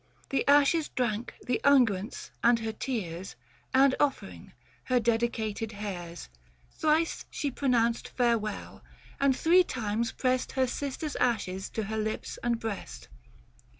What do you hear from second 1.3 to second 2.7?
the unguents and